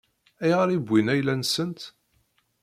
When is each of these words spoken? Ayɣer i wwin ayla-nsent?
Ayɣer 0.43 0.69
i 0.71 0.77
wwin 0.79 1.11
ayla-nsent? 1.13 1.81